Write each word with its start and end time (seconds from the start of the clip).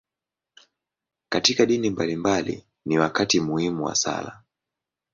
Katika 1.29 1.65
dini 1.65 1.89
mbalimbali, 1.89 2.63
ni 2.85 2.97
wakati 2.97 3.39
muhimu 3.39 3.83
wa 3.85 3.95
sala. 3.95 4.41